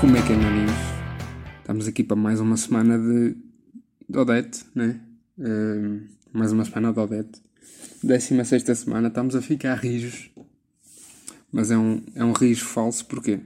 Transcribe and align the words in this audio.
Como 0.00 0.16
é 0.16 0.24
que 0.24 0.32
é, 0.32 0.36
maninhos? 0.36 0.70
Estamos 1.58 1.88
aqui 1.88 2.04
para 2.04 2.14
mais 2.14 2.38
uma 2.38 2.56
semana 2.56 2.96
de, 2.96 3.34
de 4.08 4.16
Odete, 4.16 4.64
né? 4.72 5.00
Uh, 5.36 6.06
mais 6.32 6.52
uma 6.52 6.64
semana 6.64 6.92
de 6.92 7.00
Odete. 7.00 7.42
16 8.04 8.62
semana, 8.78 9.08
estamos 9.08 9.34
a 9.34 9.42
ficar 9.42 9.74
rijos. 9.74 10.30
Mas 11.50 11.72
é 11.72 11.76
um, 11.76 12.00
é 12.14 12.24
um 12.24 12.30
rijo 12.30 12.64
falso, 12.64 13.04
porquê? 13.06 13.40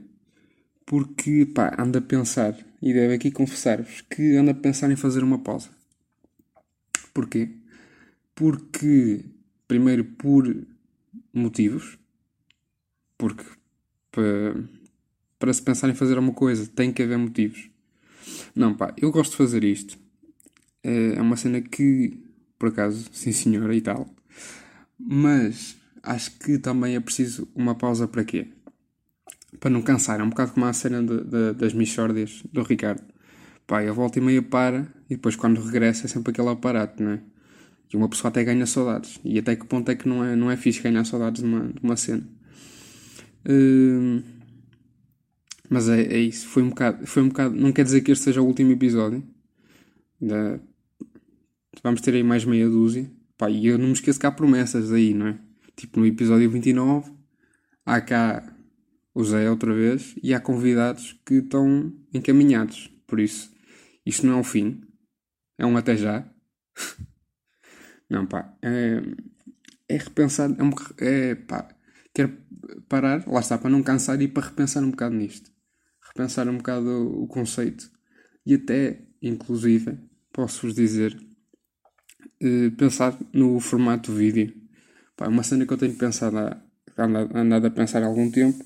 Porque, 0.85 1.43
pá, 1.47 1.75
ando 1.75 1.97
a 1.97 2.01
pensar, 2.01 2.55
e 2.79 2.93
devo 2.93 3.15
aqui 3.15 3.31
confessar-vos, 3.31 4.01
que 4.01 4.35
ando 4.35 4.51
a 4.51 4.53
pensar 4.53 4.91
em 4.91 4.95
fazer 4.95 5.23
uma 5.23 5.39
pausa. 5.39 5.69
Porquê? 7.15 7.49
Porque, 8.35 9.25
primeiro, 9.67 10.05
por 10.05 10.55
motivos. 11.33 11.97
Porque, 13.17 13.43
para 14.11 14.53
para 15.43 15.51
se 15.51 15.61
pensar 15.61 15.89
em 15.89 15.93
fazer 15.93 16.15
alguma 16.15 16.33
coisa, 16.33 16.65
tem 16.73 16.89
que 16.89 17.03
haver 17.03 17.17
motivos. 17.17 17.69
Não, 18.55 18.73
pá, 18.73 18.93
eu 18.95 19.11
gosto 19.11 19.31
de 19.31 19.37
fazer 19.37 19.61
isto. 19.65 19.99
É 20.81 21.21
uma 21.21 21.35
cena 21.35 21.59
que, 21.59 22.17
por 22.57 22.69
acaso, 22.69 23.09
sim 23.11 23.33
senhora 23.33 23.75
e 23.75 23.81
tal. 23.81 24.07
Mas 24.97 25.75
acho 26.01 26.31
que 26.39 26.57
também 26.57 26.95
é 26.95 26.99
preciso 27.01 27.45
uma 27.53 27.75
pausa 27.75 28.07
para 28.07 28.23
quê? 28.23 28.47
Para 29.59 29.69
não 29.69 29.81
cansar. 29.81 30.21
É 30.21 30.23
um 30.23 30.29
bocado 30.29 30.53
como 30.53 30.65
a 30.65 30.71
cena 30.71 31.03
de, 31.03 31.25
de, 31.25 31.53
das 31.55 31.73
Michórdias 31.73 32.41
do 32.53 32.63
Ricardo. 32.63 33.03
Pá, 33.67 33.81
a 33.81 33.91
volta 33.91 34.19
e 34.19 34.21
meia 34.21 34.41
para 34.41 34.87
e 35.09 35.15
depois 35.15 35.35
quando 35.35 35.59
regressa 35.59 36.05
é 36.05 36.07
sempre 36.07 36.31
aquele 36.31 36.47
aparato, 36.47 37.03
não 37.03 37.11
é? 37.11 37.19
E 37.93 37.97
uma 37.97 38.07
pessoa 38.07 38.29
até 38.29 38.45
ganha 38.45 38.65
saudades. 38.65 39.19
E 39.25 39.37
até 39.37 39.57
que 39.57 39.65
ponto 39.65 39.91
é 39.91 39.95
que 39.95 40.07
não 40.07 40.23
é, 40.23 40.37
não 40.37 40.49
é 40.49 40.55
fixe 40.55 40.81
ganhar 40.81 41.03
saudades 41.03 41.43
de 41.43 41.49
uma, 41.49 41.67
de 41.67 41.81
uma 41.83 41.97
cena? 41.97 42.23
Uh, 43.45 44.23
mas 45.69 45.89
é, 45.89 46.01
é 46.01 46.17
isso. 46.19 46.47
Foi 46.47 46.63
um, 46.63 46.69
bocado, 46.69 47.05
foi 47.07 47.23
um 47.23 47.29
bocado. 47.29 47.55
Não 47.55 47.71
quer 47.71 47.83
dizer 47.83 48.01
que 48.01 48.11
este 48.11 48.23
seja 48.23 48.41
o 48.41 48.45
último 48.45 48.71
episódio. 48.71 49.23
Da... 50.19 50.59
Vamos 51.83 52.01
ter 52.01 52.13
aí 52.13 52.23
mais 52.23 52.45
meia 52.45 52.69
dúzia. 52.69 53.09
Pá, 53.37 53.49
e 53.49 53.67
eu 53.67 53.77
não 53.77 53.87
me 53.87 53.93
esqueço 53.93 54.19
que 54.19 54.25
há 54.25 54.31
promessas 54.31 54.91
aí, 54.91 55.13
não 55.13 55.27
é? 55.27 55.39
Tipo 55.75 55.99
no 55.99 56.05
episódio 56.05 56.49
29, 56.49 57.11
há 57.85 57.99
cá 57.99 58.55
o 59.15 59.23
Zé 59.23 59.49
outra 59.49 59.73
vez 59.73 60.15
e 60.21 60.33
há 60.33 60.39
convidados 60.39 61.19
que 61.25 61.35
estão 61.35 61.91
encaminhados. 62.13 62.91
Por 63.07 63.19
isso, 63.19 63.51
isto 64.05 64.25
não 64.25 64.37
é 64.37 64.39
o 64.39 64.43
fim. 64.43 64.81
É 65.57 65.65
um 65.65 65.75
até 65.77 65.97
já. 65.97 66.27
não, 68.09 68.25
pá. 68.27 68.55
É, 68.61 69.01
é 69.89 69.97
repensar. 69.97 70.51
É, 70.51 70.63
um, 70.63 70.71
é 70.99 71.35
pá. 71.35 71.67
Quero 72.13 72.37
parar, 72.87 73.27
lá 73.27 73.39
está, 73.39 73.57
para 73.57 73.71
não 73.71 73.81
cansar 73.81 74.21
e 74.21 74.27
para 74.27 74.47
repensar 74.47 74.83
um 74.83 74.91
bocado 74.91 75.15
nisto 75.15 75.52
repensar 76.15 76.47
um 76.47 76.57
bocado 76.57 76.89
o, 77.21 77.27
conceito 77.27 77.89
e 78.45 78.53
até, 78.53 79.01
inclusive, 79.21 79.97
posso-vos 80.31 80.75
dizer, 80.75 81.17
uh, 82.41 82.71
pensar 82.77 83.17
no 83.33 83.59
formato 83.59 84.11
vídeo. 84.11 84.53
É 85.19 85.27
uma 85.27 85.43
cena 85.43 85.65
que 85.65 85.73
eu 85.73 85.77
tenho 85.77 85.95
pensado, 85.95 86.37
a, 86.37 86.61
andado 87.33 87.65
a 87.65 87.71
pensar 87.71 88.03
há 88.03 88.05
algum 88.05 88.29
tempo, 88.29 88.63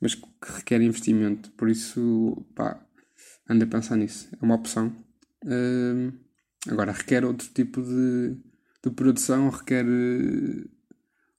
mas 0.00 0.14
que 0.14 0.26
requer 0.42 0.82
investimento. 0.82 1.50
Por 1.52 1.68
isso, 1.68 2.46
pá, 2.54 2.84
ando 3.48 3.64
a 3.64 3.66
pensar 3.66 3.96
nisso. 3.96 4.28
É 4.40 4.44
uma 4.44 4.56
opção. 4.56 4.94
Agora, 6.68 6.92
requer 6.92 7.24
outro 7.24 7.48
tipo 7.48 7.82
de, 7.82 8.36
de 8.82 8.90
produção, 8.90 9.50
requer 9.50 9.84
uh, 9.84 10.68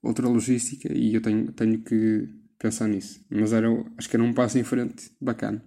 outra 0.03 0.27
logística 0.27 0.91
e 0.93 1.15
eu 1.15 1.21
tenho, 1.21 1.51
tenho 1.51 1.81
que 1.81 2.29
pensar 2.65 2.87
nisso. 2.87 3.23
Mas 3.29 3.53
era, 3.53 3.67
acho 3.97 4.09
que 4.09 4.15
era 4.15 4.23
um 4.23 4.33
passo 4.33 4.57
em 4.57 4.63
frente 4.63 5.11
bacana. 5.21 5.63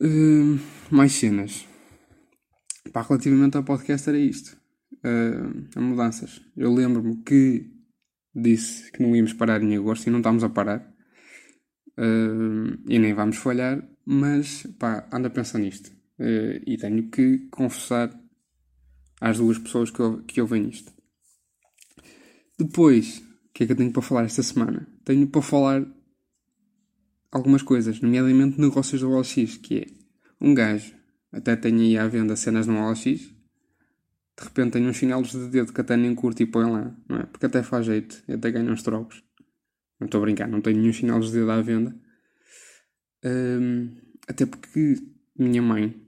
Uh, 0.00 0.60
mais 0.90 1.12
cenas. 1.12 1.66
Pá, 2.92 3.02
relativamente 3.02 3.56
ao 3.56 3.64
podcast 3.64 4.08
era 4.08 4.18
isto. 4.18 4.56
Uh, 4.92 5.66
a 5.74 5.80
mudanças. 5.80 6.42
Eu 6.56 6.72
lembro-me 6.74 7.22
que 7.22 7.70
disse 8.34 8.92
que 8.92 9.02
não 9.02 9.16
íamos 9.16 9.32
parar 9.32 9.62
em 9.62 9.76
agosto 9.76 10.06
e 10.06 10.10
não 10.10 10.18
estamos 10.18 10.44
a 10.44 10.50
parar. 10.50 10.80
Uh, 11.98 12.78
e 12.86 12.98
nem 12.98 13.12
vamos 13.14 13.38
falhar, 13.38 13.82
mas 14.04 14.66
pá, 14.78 15.08
anda 15.12 15.28
a 15.28 15.30
pensar 15.30 15.58
nisto. 15.58 15.90
Uh, 16.18 16.60
e 16.66 16.76
tenho 16.76 17.10
que 17.10 17.48
confessar 17.50 18.10
às 19.20 19.38
duas 19.38 19.58
pessoas 19.58 19.90
que, 19.90 20.00
eu, 20.00 20.22
que 20.24 20.40
ouvem 20.40 20.68
isto. 20.68 20.92
Depois, 22.58 23.22
que 23.58 23.64
é 23.64 23.66
que 23.66 23.72
eu 23.72 23.76
tenho 23.76 23.92
para 23.92 24.02
falar 24.02 24.24
esta 24.24 24.40
semana? 24.40 24.86
Tenho 25.08 25.26
para 25.26 25.40
falar 25.40 25.86
algumas 27.32 27.62
coisas, 27.62 27.98
nomeadamente 28.02 28.60
negócios 28.60 29.00
do 29.00 29.10
OLX, 29.10 29.56
que 29.56 29.78
é 29.78 29.86
um 30.38 30.52
gajo, 30.52 30.94
até 31.32 31.56
tem 31.56 31.80
aí 31.80 31.96
à 31.96 32.06
venda 32.06 32.36
cenas 32.36 32.66
no 32.66 32.78
OLX, 32.78 33.02
de 33.02 33.32
repente 34.38 34.72
tem 34.72 34.86
uns 34.86 34.98
chinelos 34.98 35.30
de 35.30 35.48
dedo 35.48 35.72
que 35.72 35.80
até 35.80 35.96
nem 35.96 36.14
curto 36.14 36.42
e 36.42 36.46
põe 36.46 36.70
lá, 36.70 36.94
não 37.08 37.20
é? 37.20 37.22
Porque 37.22 37.46
até 37.46 37.62
faz 37.62 37.86
jeito, 37.86 38.22
até 38.30 38.50
ganha 38.50 38.70
uns 38.70 38.82
trocos. 38.82 39.24
Não 39.98 40.04
estou 40.04 40.18
a 40.18 40.24
brincar, 40.24 40.46
não 40.46 40.60
tenho 40.60 40.78
nenhum 40.78 40.92
chinelos 40.92 41.28
de 41.28 41.38
dedo 41.38 41.52
à 41.52 41.62
venda. 41.62 41.98
Um, 43.24 43.96
até 44.28 44.44
porque 44.44 44.94
minha 45.38 45.62
mãe 45.62 45.98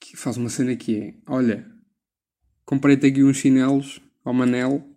que 0.00 0.16
faz 0.16 0.38
uma 0.38 0.48
cena 0.48 0.74
que 0.74 0.96
é, 0.96 1.14
olha, 1.26 1.70
comprei-te 2.64 3.08
aqui 3.08 3.22
uns 3.22 3.36
chinelos 3.36 4.00
ao 4.24 4.32
Manel 4.32 4.88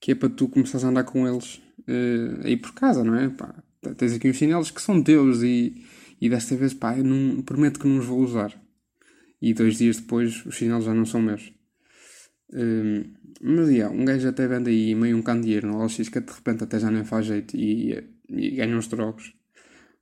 que 0.00 0.10
é 0.10 0.14
para 0.16 0.28
tu 0.28 0.48
começares 0.48 0.84
a 0.84 0.88
andar 0.88 1.04
com 1.04 1.28
eles 1.28 1.62
uh, 1.80 2.44
aí 2.46 2.56
por 2.56 2.72
casa, 2.74 3.04
não 3.04 3.14
é? 3.14 3.28
Pá, 3.28 3.62
tens 3.96 4.14
aqui 4.14 4.28
uns 4.30 4.36
chinelos 4.36 4.70
que 4.70 4.82
são 4.82 5.02
teus 5.02 5.42
e, 5.42 5.84
e 6.20 6.28
desta 6.28 6.56
vez, 6.56 6.74
pá, 6.74 6.96
eu 6.96 7.04
não, 7.04 7.42
prometo 7.42 7.78
que 7.78 7.86
não 7.86 7.98
os 7.98 8.06
vou 8.06 8.20
usar. 8.20 8.52
E 9.40 9.54
dois 9.54 9.78
dias 9.78 9.98
depois 9.98 10.44
os 10.46 10.54
chinelos 10.54 10.84
já 10.84 10.94
não 10.94 11.04
são 11.04 11.22
meus. 11.22 11.52
Uh, 12.50 13.04
mas, 13.40 13.68
yeah, 13.70 13.94
um 13.94 14.04
gajo 14.04 14.28
até 14.28 14.48
vende 14.48 14.70
aí 14.70 14.94
meio 14.94 15.16
um 15.16 15.22
candeeiro 15.22 15.68
no 15.68 15.84
LX 15.84 16.08
que 16.08 16.20
de 16.20 16.32
repente 16.32 16.64
até 16.64 16.80
já 16.80 16.90
nem 16.90 17.04
faz 17.04 17.26
jeito 17.26 17.56
e, 17.56 17.92
e 18.28 18.50
ganha 18.52 18.76
uns 18.76 18.88
trocos. 18.88 19.34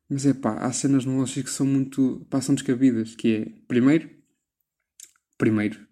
Mas 0.08 0.24
é 0.24 0.32
pá, 0.32 0.58
há 0.58 0.72
cenas 0.72 1.04
no 1.04 1.20
LX 1.20 1.34
que 1.34 1.50
são 1.50 1.66
muito. 1.66 2.26
passam 2.30 2.54
descabidas, 2.54 3.14
que 3.14 3.28
é, 3.36 3.52
primeiro, 3.66 4.08
primeiro, 5.36 5.86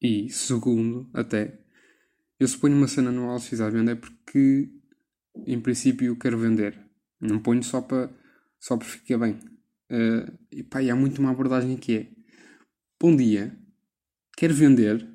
e 0.00 0.28
segundo, 0.28 1.08
até, 1.14 1.58
eu 2.38 2.46
se 2.46 2.58
ponho 2.58 2.76
uma 2.76 2.86
cena 2.86 3.10
no 3.10 3.34
LX 3.34 3.60
à 3.60 3.70
venda 3.70 3.92
é 3.92 3.94
porque, 3.94 4.68
em 5.46 5.60
princípio, 5.60 6.16
quero 6.18 6.38
vender. 6.38 6.78
Não 7.20 7.38
ponho 7.38 7.62
só 7.62 7.80
para 7.80 8.10
só 8.58 8.76
para 8.76 8.86
ficar 8.86 9.18
bem. 9.18 9.32
Uh, 9.90 10.38
e 10.50 10.62
pá, 10.62 10.82
e 10.82 10.90
há 10.90 10.96
muito 10.96 11.18
uma 11.20 11.30
abordagem 11.30 11.76
que 11.76 11.96
é: 11.96 12.08
Bom 13.00 13.14
dia, 13.14 13.56
quer 14.36 14.52
vender? 14.52 15.06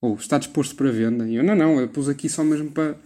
Ou 0.00 0.14
está 0.14 0.38
disposto 0.38 0.74
para 0.74 0.90
venda? 0.90 1.28
E 1.28 1.36
eu: 1.36 1.44
Não, 1.44 1.54
não, 1.54 1.80
eu 1.80 1.88
pus 1.88 2.08
aqui 2.08 2.28
só 2.28 2.42
mesmo 2.42 2.72
para, 2.72 3.00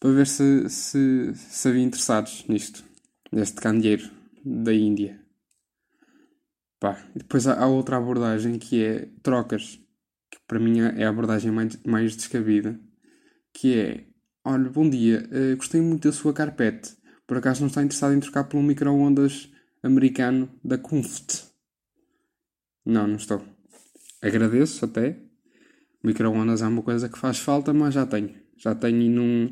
para 0.00 0.12
ver 0.12 0.26
se, 0.26 0.68
se, 0.68 1.32
se 1.34 1.68
havia 1.68 1.82
interessados 1.82 2.44
nisto, 2.48 2.84
neste 3.30 3.60
candeeiro 3.60 4.10
da 4.44 4.72
Índia. 4.72 5.20
Pá, 6.80 7.02
e 7.14 7.18
depois 7.18 7.46
há, 7.46 7.54
há 7.62 7.66
outra 7.66 7.96
abordagem 7.96 8.58
que 8.58 8.82
é 8.82 9.08
trocas 9.22 9.84
para 10.46 10.58
mim 10.58 10.80
é 10.80 11.04
a 11.04 11.08
abordagem 11.08 11.50
mais, 11.50 11.82
mais 11.84 12.16
descabida, 12.16 12.78
que 13.52 13.78
é, 13.78 14.06
olha, 14.44 14.68
bom 14.68 14.88
dia, 14.88 15.28
uh, 15.32 15.56
gostei 15.56 15.80
muito 15.80 16.08
da 16.08 16.12
sua 16.12 16.32
carpete, 16.32 16.96
por 17.26 17.38
acaso 17.38 17.60
não 17.60 17.68
está 17.68 17.82
interessado 17.82 18.14
em 18.14 18.20
trocar 18.20 18.44
por 18.44 18.58
um 18.58 18.62
micro-ondas 18.62 19.50
americano 19.82 20.48
da 20.62 20.76
Kunft? 20.76 21.44
Não, 22.84 23.06
não 23.06 23.16
estou. 23.16 23.42
Agradeço 24.20 24.84
até. 24.84 25.18
Micro-ondas 26.02 26.60
é 26.60 26.66
uma 26.66 26.82
coisa 26.82 27.08
que 27.08 27.18
faz 27.18 27.38
falta, 27.38 27.72
mas 27.72 27.94
já 27.94 28.04
tenho. 28.04 28.34
Já 28.56 28.74
tenho 28.74 29.00
e 29.00 29.08
não... 29.08 29.50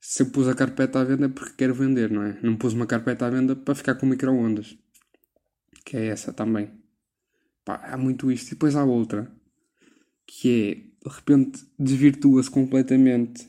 Se 0.00 0.22
eu 0.22 0.30
pus 0.30 0.48
a 0.48 0.54
carpeta 0.54 1.00
à 1.00 1.04
venda 1.04 1.26
é 1.26 1.28
porque 1.28 1.54
quero 1.56 1.74
vender, 1.74 2.10
não 2.10 2.22
é? 2.22 2.38
Não 2.42 2.56
pus 2.56 2.72
uma 2.72 2.86
carpeta 2.86 3.26
à 3.26 3.30
venda 3.30 3.54
para 3.54 3.74
ficar 3.74 3.94
com 3.96 4.06
micro-ondas. 4.06 4.78
Que 5.84 5.96
é 5.96 6.06
essa 6.06 6.32
também. 6.32 6.70
Pá, 7.64 7.76
há 7.84 7.96
muito 7.96 8.30
isto. 8.30 8.48
E 8.48 8.50
depois 8.50 8.76
há 8.76 8.84
outra 8.84 9.30
que 10.26 10.48
é, 11.04 11.08
de 11.08 11.14
repente, 11.14 11.64
desvirtua-se 11.78 12.50
completamente 12.50 13.48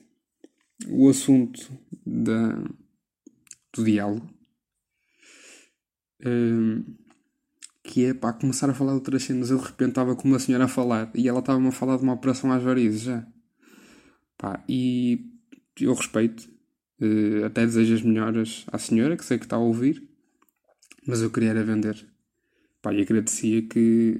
o 0.85 1.09
assunto 1.09 1.71
da, 2.05 2.55
do 3.73 3.83
diálogo, 3.83 4.29
um, 6.25 6.83
que 7.83 8.05
é, 8.05 8.13
para 8.13 8.33
começar 8.33 8.69
a 8.69 8.73
falar 8.73 8.91
de 8.91 8.97
outras 8.97 9.23
cenas. 9.23 9.49
Eu, 9.49 9.57
de 9.57 9.65
repente, 9.65 9.89
estava 9.89 10.15
com 10.15 10.27
uma 10.27 10.39
senhora 10.39 10.65
a 10.65 10.67
falar 10.67 11.09
e 11.15 11.27
ela 11.27 11.39
estava-me 11.39 11.67
a 11.67 11.71
falar 11.71 11.97
de 11.97 12.03
uma 12.03 12.13
operação 12.13 12.51
às 12.51 12.61
varizes 12.61 13.01
já. 13.01 13.25
Pá, 14.37 14.63
e 14.67 15.31
eu 15.79 15.93
respeito, 15.93 16.47
uh, 17.01 17.45
até 17.45 17.65
desejo 17.65 17.95
as 17.95 18.01
melhoras 18.01 18.65
à 18.71 18.77
senhora, 18.77 19.17
que 19.17 19.25
sei 19.25 19.37
que 19.37 19.45
está 19.45 19.55
a 19.55 19.59
ouvir, 19.59 20.07
mas 21.07 21.21
eu 21.21 21.31
queria 21.31 21.49
era 21.49 21.63
vender. 21.63 22.05
Pá, 22.81 22.93
e 22.93 23.01
agradecia 23.01 23.61
que 23.63 24.19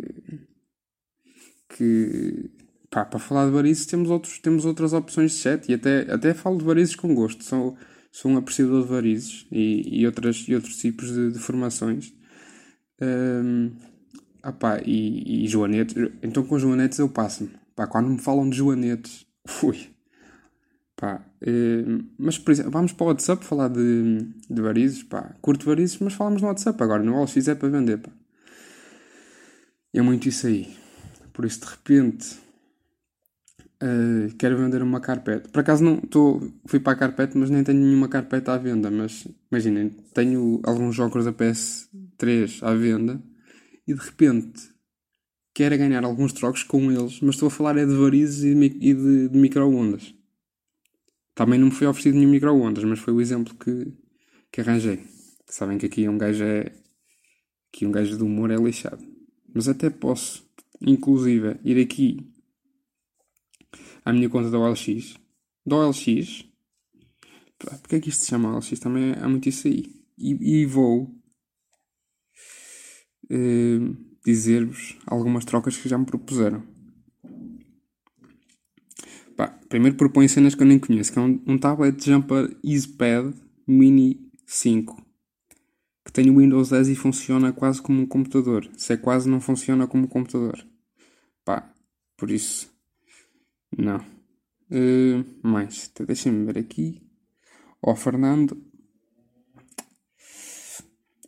que 1.69 2.50
pá, 2.89 3.06
para 3.06 3.19
falar 3.19 3.45
de 3.45 3.51
varizes 3.51 3.86
temos, 3.86 4.10
outros, 4.10 4.39
temos 4.39 4.66
outras 4.66 4.94
opções 4.94 5.31
de 5.31 5.38
chat 5.38 5.69
e 5.69 5.74
até, 5.74 6.12
até 6.12 6.34
falo 6.34 6.57
de 6.57 6.66
varizes 6.66 6.95
com 6.95 7.13
gosto. 7.13 7.44
São, 7.44 7.75
sou 8.12 8.31
um 8.31 8.38
apreciador 8.38 8.84
de 8.84 8.89
varizes 8.89 9.45
e, 9.51 10.01
e, 10.01 10.06
outras, 10.06 10.45
e 10.48 10.56
outros 10.56 10.78
tipos 10.78 11.12
de, 11.12 11.31
de 11.31 11.39
formações. 11.39 12.13
Um, 13.01 13.72
opá, 14.44 14.81
e, 14.86 15.45
e 15.45 15.48
joanetes. 15.48 15.95
Então 16.22 16.44
com 16.44 16.57
joanetes 16.57 17.00
eu 17.00 17.10
passo-me. 17.10 17.51
Quando 17.89 18.10
me 18.10 18.19
falam 18.19 18.50
de 18.50 18.57
joanetes, 18.57 19.25
fui. 19.45 19.89
Pá, 20.95 21.24
mas 22.18 22.39
por 22.39 22.51
exemplo, 22.51 22.72
vamos 22.72 22.92
para 22.92 23.04
o 23.04 23.07
WhatsApp 23.10 23.45
falar 23.45 23.68
de, 23.68 24.18
de 24.50 24.62
varizes. 24.62 25.04
Pá, 25.04 25.36
curto 25.42 25.66
varizes, 25.66 26.00
mas 26.00 26.13
falamos 26.13 26.42
no 26.42 26.48
WhatsApp. 26.48 26.81
Agora 26.81 27.04
no 27.04 27.16
OLX 27.16 27.48
é 27.48 27.54
para 27.54 27.69
vender. 27.69 28.00
Pá. 28.00 28.10
É 29.94 30.01
muito 30.01 30.28
isso 30.28 30.48
aí. 30.48 30.75
Por 31.34 31.45
isso 31.45 31.62
de 31.62 31.68
repente 31.68 32.46
Uh, 33.81 34.33
quero 34.38 34.57
vender 34.57 34.81
uma 34.81 35.00
carpete. 35.00 35.50
Por 35.50 35.59
acaso 35.59 35.83
não 35.83 35.97
tô, 35.97 36.41
fui 36.65 36.79
para 36.79 36.94
a 36.94 36.95
carpete, 36.95 37.38
mas 37.38 37.51
nem 37.51 37.63
tenho 37.63 37.79
nenhuma 37.79 38.07
carpete 38.07 38.50
à 38.50 38.57
venda. 38.57 38.89
Mas 38.89 39.27
imaginem, 39.51 39.89
tenho 40.13 40.59
alguns 40.63 40.95
jogos 40.95 41.25
da 41.25 41.33
PS3 41.33 42.63
à 42.63 42.74
venda 42.74 43.21
e 43.88 43.94
de 43.94 44.00
repente 44.00 44.69
quero 45.53 45.77
ganhar 45.77 46.03
alguns 46.03 46.33
trocos 46.33 46.63
com 46.63 46.91
eles, 46.91 47.19
mas 47.21 47.35
estou 47.35 47.47
a 47.47 47.51
falar 47.51 47.77
é 47.77 47.85
de 47.85 47.95
varizes 47.95 48.44
e 48.44 48.53
de, 48.53 48.69
de, 48.69 49.29
de 49.29 49.38
micro-ondas. 49.38 50.13
Também 51.35 51.59
não 51.59 51.68
me 51.68 51.74
foi 51.74 51.85
oferecido 51.85 52.15
nenhum 52.15 52.31
micro-ondas, 52.31 52.83
mas 52.83 53.00
foi 53.00 53.13
o 53.13 53.21
exemplo 53.21 53.56
que, 53.56 53.94
que 54.51 54.62
arranjei. 54.62 55.03
Sabem 55.45 55.77
que 55.77 55.85
aqui 55.85 56.09
um 56.09 56.18
gajo 56.18 56.44
é. 56.44 56.71
Aqui 57.69 57.85
um 57.85 57.91
gajo 57.91 58.18
de 58.18 58.24
humor 58.24 58.50
é 58.50 58.56
lixado. 58.56 59.03
Mas 59.53 59.68
até 59.68 59.89
posso, 59.89 60.44
inclusive, 60.81 61.57
ir 61.63 61.79
aqui 61.79 62.27
à 64.07 64.13
minha 64.13 64.30
conta 64.30 64.50
da 64.50 64.57
OLX. 64.57 65.19
Da 65.65 65.75
OLX. 65.75 66.45
Porque 67.81 67.98
é 67.98 68.00
que 68.00 68.07
isto 68.07 68.21
se 68.21 68.30
chama 68.30 68.56
OLX? 68.56 68.80
Também 68.80 69.13
há 69.13 69.27
muito 69.27 69.50
isso 69.50 69.68
aí. 69.68 69.86
E, 70.18 70.62
e 70.62 70.65
vou 70.65 71.13
uh, 73.30 73.98
dizer-vos 74.25 74.98
algumas 75.06 75.44
trocas 75.44 75.75
que 75.75 75.89
já 75.89 75.98
me 75.98 76.06
propuseram. 76.06 76.63
Pá, 79.36 79.50
primeiro 79.68 79.98
propõe 79.98 80.30
cenas 80.30 80.56
que 80.56 80.63
eu 80.63 80.68
nem 80.68 80.80
conheço, 80.80 81.12
que 81.12 81.19
é 81.19 81.21
um, 81.21 81.44
um 81.45 81.57
tablet 81.57 82.03
Jumper 82.03 82.57
EasyPad 82.63 83.36
Mini 83.68 84.31
5 84.45 85.06
que 86.06 86.13
tem 86.13 86.30
o 86.30 86.38
Windows 86.38 86.69
10 86.69 86.88
e 86.88 86.95
funciona 86.95 87.51
quase 87.51 87.81
como 87.81 88.01
um 88.01 88.06
computador. 88.06 88.69
Se 88.77 88.94
é 88.94 88.98
quase, 88.98 89.30
não 89.30 89.42
funciona 89.42 89.86
como 89.86 90.06
um 90.06 90.07
computador. 90.07 90.65
Pá, 91.44 91.69
por 92.15 92.31
isso 92.31 92.76
não. 93.77 94.00
Uh, 94.71 95.24
mais. 95.47 95.89
Então, 95.91 96.06
deixem-me 96.06 96.45
ver 96.45 96.59
aqui. 96.59 97.01
Ó, 97.81 97.91
oh, 97.91 97.95
Fernando. 97.95 98.62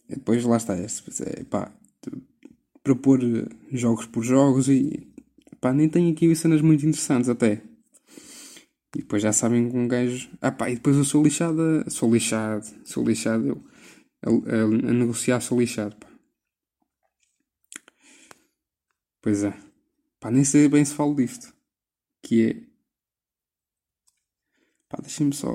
Depois 0.10 0.44
lá 0.44 0.58
está. 0.58 0.76
É, 0.76 1.44
pá, 1.44 1.72
propor 2.84 3.20
jogos 3.72 4.08
por 4.08 4.24
jogos 4.24 4.68
e. 4.68 5.08
Pá, 5.62 5.74
nem 5.74 5.90
tenho 5.90 6.12
aqui 6.12 6.36
cenas 6.36 6.62
muito 6.62 6.86
interessantes 6.86 7.30
até. 7.30 7.62
E 8.96 9.00
depois 9.00 9.22
já 9.22 9.32
sabem 9.32 9.70
que 9.70 9.78
um 9.78 9.88
gajo. 9.88 10.30
Ah 10.42 10.52
pá, 10.52 10.70
e 10.70 10.76
depois 10.76 10.98
eu 10.98 11.04
sou 11.04 11.24
lixado. 11.24 11.86
Sou 11.90 12.12
lixado. 12.12 12.66
Sou 12.84 13.06
lixado. 13.06 13.48
Eu, 13.48 13.64
a, 14.24 14.56
a, 14.56 14.64
a 14.64 14.94
negociar 14.94 15.40
sou 15.42 15.60
lixado. 15.60 15.96
Pá. 15.98 16.08
Pois 19.22 19.44
é. 19.44 19.54
Pá, 20.20 20.32
nem 20.32 20.44
sei 20.44 20.68
bem 20.68 20.84
se 20.84 20.96
falo 20.96 21.16
disto 21.16 21.59
que 22.22 22.46
é. 22.46 22.70
Pá, 24.90 24.98
deixem-me 25.02 25.34
só. 25.34 25.54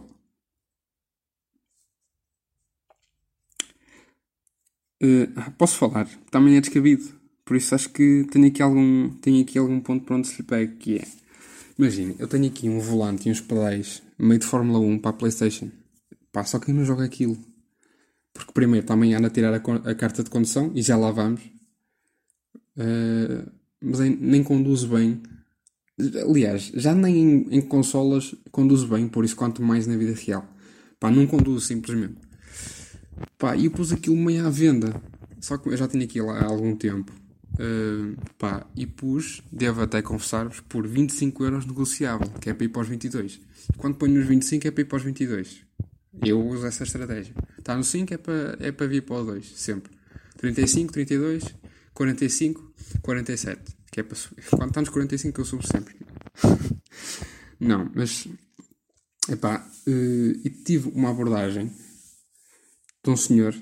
Uh, 5.02 5.50
posso 5.58 5.76
falar, 5.76 6.08
também 6.30 6.56
é 6.56 6.60
descabido. 6.60 7.04
Por 7.44 7.56
isso 7.56 7.74
acho 7.74 7.90
que 7.90 8.24
tenho 8.30 8.46
aqui 8.46 8.62
algum, 8.62 9.10
tenho 9.16 9.42
aqui 9.42 9.58
algum 9.58 9.80
ponto 9.80 10.04
para 10.04 10.16
onde 10.16 10.28
se 10.28 10.38
lhe 10.38 10.48
pega, 10.48 10.74
que 10.76 10.98
é. 10.98 11.06
Imagina, 11.78 12.14
eu 12.18 12.28
tenho 12.28 12.46
aqui 12.46 12.68
um 12.68 12.78
volante 12.78 13.28
e 13.28 13.32
uns 13.32 13.40
pedais 13.40 14.02
meio 14.18 14.40
de 14.40 14.46
Fórmula 14.46 14.78
1 14.78 14.98
para 15.00 15.10
a 15.10 15.14
Playstation. 15.14 15.70
Pá, 16.32 16.44
só 16.44 16.58
que 16.58 16.72
não 16.72 16.84
jogo 16.84 17.02
aquilo. 17.02 17.36
Porque 18.32 18.52
primeiro 18.52 18.86
também 18.86 19.14
anda 19.14 19.28
a 19.28 19.30
tirar 19.30 19.52
a, 19.52 19.90
a 19.90 19.94
carta 19.94 20.22
de 20.24 20.30
condução 20.30 20.72
e 20.74 20.82
já 20.82 20.96
lá 20.96 21.10
vamos. 21.10 21.42
Uh, 22.76 23.50
mas 23.80 24.00
nem 24.00 24.42
conduzo 24.42 24.88
bem 24.88 25.20
Aliás, 25.98 26.72
já 26.74 26.94
nem 26.94 27.16
em, 27.16 27.46
em 27.50 27.60
consolas 27.60 28.34
conduzo 28.50 28.88
bem, 28.88 29.06
por 29.06 29.24
isso 29.24 29.36
quanto 29.36 29.62
mais 29.62 29.86
na 29.86 29.96
vida 29.96 30.12
real. 30.12 30.46
Pá, 30.98 31.10
não 31.10 31.26
conduzo 31.26 31.66
simplesmente. 31.66 32.16
Pá, 33.38 33.56
e 33.56 33.66
eu 33.66 33.70
pus 33.70 33.92
aquilo 33.92 34.16
meio 34.16 34.46
à 34.46 34.50
venda. 34.50 35.00
Só 35.40 35.58
que 35.58 35.68
eu 35.68 35.76
já 35.76 35.86
tinha 35.86 36.04
aquilo 36.04 36.30
há 36.30 36.44
algum 36.44 36.74
tempo. 36.74 37.12
Uh, 37.54 38.16
pá, 38.38 38.66
e 38.74 38.86
pus, 38.86 39.42
devo 39.52 39.82
até 39.82 40.02
confessar-vos, 40.02 40.60
por 40.60 40.88
25 40.88 41.44
euros 41.44 41.66
negociável, 41.66 42.28
que 42.40 42.50
é 42.50 42.54
para 42.54 42.64
ir 42.64 42.70
para 42.70 42.82
os 42.82 42.88
22. 42.88 43.40
Quando 43.76 43.96
ponho 43.96 44.14
nos 44.14 44.26
25 44.26 44.66
é 44.66 44.70
para 44.70 44.80
ir 44.80 44.84
para 44.86 44.96
os 44.96 45.02
22. 45.02 45.60
Eu 46.24 46.44
uso 46.44 46.66
essa 46.66 46.82
estratégia. 46.82 47.34
Está 47.58 47.76
no 47.76 47.84
5 47.84 48.14
é 48.14 48.16
para, 48.16 48.56
é 48.60 48.72
para 48.72 48.86
vir 48.86 49.02
para 49.02 49.16
o 49.16 49.24
2, 49.24 49.52
sempre. 49.54 49.92
35, 50.38 50.92
32, 50.92 51.44
45, 51.92 52.72
47. 53.02 53.62
Que 53.94 54.00
é 54.00 54.02
para 54.02 54.16
subir. 54.16 54.44
Quando 54.50 54.70
está 54.70 54.80
nos 54.80 54.90
45 54.90 55.40
eu 55.40 55.44
subo 55.44 55.64
sempre. 55.64 55.94
Não, 57.60 57.88
mas. 57.94 58.26
Epá, 59.28 59.64
uh, 59.86 60.40
e 60.44 60.50
tive 60.50 60.88
uma 60.88 61.10
abordagem 61.10 61.72
de 63.04 63.08
um 63.08 63.16
senhor 63.16 63.54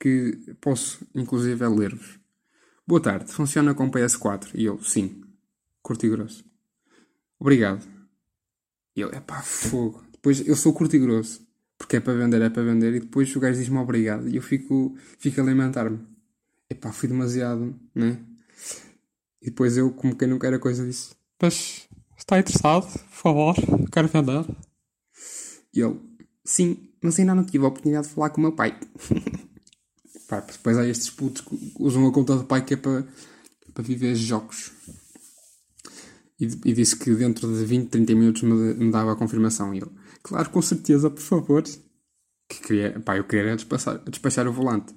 que 0.00 0.36
posso, 0.60 1.06
inclusive, 1.14 1.64
é 1.64 1.68
ler-vos. 1.68 2.18
Boa 2.84 3.00
tarde, 3.00 3.30
funciona 3.30 3.72
com 3.72 3.88
PS4? 3.88 4.48
E 4.52 4.64
eu, 4.64 4.82
sim. 4.82 5.22
Curto 5.80 6.06
e 6.06 6.10
grosso. 6.10 6.44
Obrigado. 7.38 7.86
E 8.96 9.00
ele, 9.00 9.14
epá, 9.14 9.42
fogo. 9.42 10.04
Depois 10.10 10.44
eu 10.44 10.56
sou 10.56 10.72
curto 10.72 10.96
e 10.96 10.98
grosso. 10.98 11.46
Porque 11.78 11.98
é 11.98 12.00
para 12.00 12.14
vender, 12.14 12.42
é 12.42 12.50
para 12.50 12.64
vender. 12.64 12.94
E 12.96 13.00
depois 13.00 13.34
o 13.36 13.38
gajo 13.38 13.60
diz-me 13.60 13.78
obrigado. 13.78 14.28
E 14.28 14.34
eu 14.34 14.42
fico, 14.42 14.98
fico 15.20 15.40
a 15.40 15.44
lamentar-me. 15.44 16.04
Epá, 16.68 16.90
fui 16.90 17.08
demasiado, 17.08 17.78
né? 17.94 18.18
E 19.46 19.50
depois 19.50 19.76
eu, 19.76 19.92
como 19.92 20.16
quem 20.16 20.26
não 20.26 20.40
quer 20.40 20.52
a 20.52 20.58
coisa, 20.58 20.84
disse: 20.84 21.14
Mas 21.40 21.88
está 22.18 22.36
interessado, 22.36 22.82
por 22.92 23.16
favor, 23.16 23.54
quero 23.92 24.08
vender. 24.08 24.44
E 25.72 25.80
ele: 25.80 26.00
Sim, 26.44 26.90
mas 27.00 27.16
ainda 27.20 27.32
não 27.32 27.44
tive 27.44 27.64
a 27.64 27.68
oportunidade 27.68 28.08
de 28.08 28.14
falar 28.14 28.30
com 28.30 28.38
o 28.38 28.42
meu 28.42 28.52
pai. 28.52 28.76
Pá, 30.26 30.40
depois 30.40 30.76
há 30.76 30.84
estes 30.84 31.10
putos 31.10 31.42
que 31.42 31.74
usam 31.78 32.04
a 32.08 32.12
conta 32.12 32.34
do 32.34 32.44
pai 32.44 32.64
que 32.64 32.74
é 32.74 32.76
para, 32.76 33.06
para 33.72 33.84
viver 33.84 34.16
jogos. 34.16 34.72
E, 36.40 36.46
e, 36.46 36.72
disse 36.72 36.96
que 36.96 37.14
dentro 37.14 37.46
de 37.56 37.64
20, 37.64 37.88
30 37.88 38.14
minutos 38.16 38.42
me, 38.42 38.74
me 38.74 38.90
dava 38.90 39.12
a 39.12 39.16
confirmação. 39.16 39.72
E 39.72 39.78
ele: 39.78 39.92
Claro, 40.24 40.50
com 40.50 40.60
certeza, 40.60 41.08
por 41.08 41.22
favor. 41.22 41.62
Que 42.48 42.60
queria, 42.60 42.98
pá, 42.98 43.16
eu 43.16 43.24
queria 43.24 43.54
despachar, 43.54 44.02
despachar 44.10 44.48
o 44.48 44.52
volante, 44.52 44.92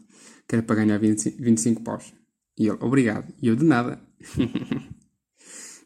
que 0.47 0.55
era 0.55 0.63
para 0.63 0.77
ganhar 0.77 0.97
20, 0.97 1.29
25 1.39 1.83
paus. 1.83 2.11
E 2.57 2.67
ele: 2.67 2.77
Obrigado. 2.81 3.31
E 3.39 3.47
eu: 3.47 3.55
De 3.55 3.63
nada. 3.63 4.08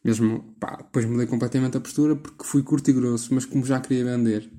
Mesmo, 0.03 0.55
pá, 0.59 0.77
depois 0.77 1.05
mudei 1.05 1.25
completamente 1.25 1.77
a 1.77 1.79
postura 1.79 2.15
porque 2.15 2.43
fui 2.43 2.61
curto 2.61 2.89
e 2.89 2.93
grosso, 2.93 3.33
mas 3.33 3.45
como 3.45 3.65
já 3.65 3.79
queria 3.79 4.03
vender, 4.03 4.51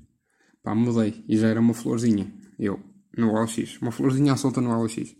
pá, 0.63 0.73
mudei 0.73 1.23
e 1.27 1.37
já 1.37 1.47
era 1.47 1.59
uma 1.59 1.73
florzinha. 1.73 2.33
Eu, 2.57 2.79
no 3.15 3.31
OLX, 3.33 3.79
uma 3.81 3.91
florzinha 3.91 4.33
à 4.33 4.37
solta 4.37 4.59
no 4.59 4.71
OLX. 4.71 5.15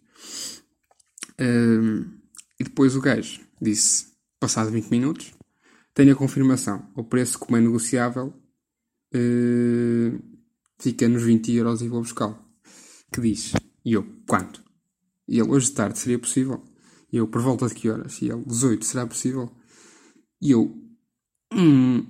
Um, 1.39 2.15
e 2.59 2.63
depois 2.63 2.95
o 2.95 3.01
gajo 3.01 3.41
disse, 3.61 4.07
passado 4.39 4.71
20 4.71 4.89
minutos, 4.89 5.33
tenho 5.93 6.13
a 6.13 6.15
confirmação, 6.15 6.89
o 6.95 7.03
preço 7.03 7.37
como 7.37 7.57
é 7.57 7.61
negociável 7.61 8.33
uh, 9.13 10.19
fica 10.79 11.07
nos 11.07 11.23
20 11.23 11.53
euros 11.53 11.81
e 11.81 11.87
vou 11.87 12.01
buscá-lo. 12.01 12.37
Que 13.11 13.21
diz? 13.21 13.53
E 13.83 13.93
eu, 13.93 14.05
quanto? 14.27 14.63
E 15.27 15.39
ele, 15.39 15.49
hoje 15.49 15.67
de 15.67 15.73
tarde 15.73 15.99
seria 15.99 16.19
possível? 16.19 16.63
E 17.11 17.17
eu, 17.17 17.27
por 17.27 17.41
volta 17.41 17.67
de 17.67 17.75
que 17.75 17.89
horas? 17.89 18.21
E 18.21 18.29
ele, 18.29 18.43
18, 18.45 18.85
será 18.85 19.05
possível? 19.05 19.51
E 20.41 20.51
eu, 20.51 20.75
hum, 21.53 22.05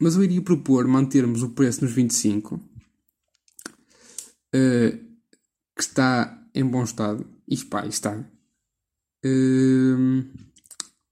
mas 0.00 0.14
eu 0.14 0.22
iria 0.22 0.42
propor 0.42 0.86
mantermos 0.86 1.42
o 1.42 1.50
preço 1.50 1.84
nos 1.84 1.92
25, 1.92 2.54
uh, 2.54 2.60
eh, 4.52 4.98
que 5.76 5.82
está 5.82 6.40
em 6.54 6.64
bom 6.64 6.84
estado. 6.84 7.26
E 7.48 7.56
pá, 7.64 7.86
está. 7.86 8.16
Uh, 9.24 10.24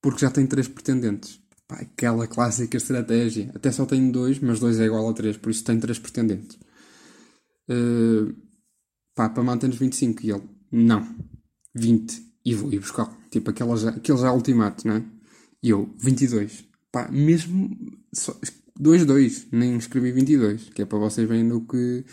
porque 0.01 0.21
já 0.21 0.31
tem 0.31 0.47
três 0.47 0.69
pretendentes. 0.69 1.41
Pá, 1.67 1.77
aquela 1.77 2.27
clássica 2.27 2.77
estratégia. 2.77 3.51
Até 3.55 3.73
só 3.73 3.87
tenho 3.87 4.13
dois, 4.13 4.39
mas 4.39 4.61
dois 4.61 4.79
é 4.79 4.85
igual 4.87 5.09
a 5.09 5.15
três, 5.15 5.37
por 5.37 5.51
isso 5.51 5.65
tem 5.65 5.81
três 5.81 5.99
pretendentes. 5.99 6.57
Uh, 7.69 8.35
pá, 9.15 9.29
para 9.29 9.43
manter 9.43 9.67
nos 9.69 9.79
25. 9.79 10.25
E 10.25 10.31
ele, 10.31 10.49
não, 10.71 11.17
20 11.75 12.26
e 12.47 12.55
vou 12.55 12.73
ir 12.73 12.79
buscar. 12.79 13.13
Tipo, 13.29 13.51
aquelas, 13.51 13.85
aqueles 13.85 14.21
já 14.21 14.33
ultimato, 14.33 14.87
né? 14.87 15.05
E 15.61 15.71
eu, 15.71 15.93
22. 15.99 16.65
Pá, 16.93 17.09
mesmo. 17.11 17.77
Só, 18.15 18.39
2-2, 18.81 19.49
nem 19.51 19.77
escrevi 19.77 20.13
22, 20.13 20.71
que 20.71 20.83
é 20.83 20.85
para 20.85 20.99
vocês 20.99 21.29
verem 21.29 21.43
no 21.43 21.67
que, 21.67 22.05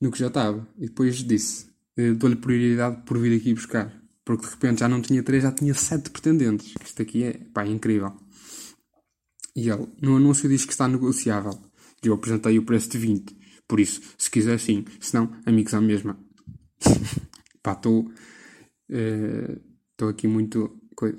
no 0.00 0.10
que 0.10 0.18
já 0.18 0.28
estava. 0.28 0.66
E 0.78 0.86
depois 0.86 1.16
disse, 1.16 1.66
eh, 1.98 2.12
dou-lhe 2.14 2.36
prioridade 2.36 3.02
por 3.04 3.18
vir 3.18 3.36
aqui 3.36 3.52
buscar. 3.52 3.92
Porque 4.24 4.46
de 4.46 4.52
repente 4.52 4.80
já 4.80 4.88
não 4.88 5.02
tinha 5.02 5.22
3, 5.22 5.42
já 5.42 5.52
tinha 5.52 5.74
7 5.74 6.10
pretendentes. 6.10 6.74
Isto 6.82 7.02
aqui 7.02 7.24
é, 7.24 7.32
pá, 7.52 7.64
é 7.64 7.68
incrível. 7.68 8.16
E 9.54 9.68
ele, 9.68 9.86
no 10.00 10.16
anúncio 10.16 10.48
diz 10.48 10.64
que 10.64 10.72
está 10.72 10.88
negociável. 10.88 11.58
Eu 12.02 12.14
apresentei 12.14 12.58
o 12.58 12.62
preço 12.64 12.88
de 12.90 12.98
20. 12.98 13.36
Por 13.66 13.80
isso, 13.80 14.00
se 14.16 14.30
quiser 14.30 14.58
sim, 14.58 14.84
se 14.98 15.12
não, 15.12 15.30
amigos 15.44 15.74
à 15.74 15.80
mesma. 15.80 16.18
pá, 17.62 17.72
estou... 17.72 18.10
Estou 18.88 20.08
uh, 20.08 20.10
aqui 20.10 20.26
muito... 20.26 20.80
Coisa. 20.94 21.18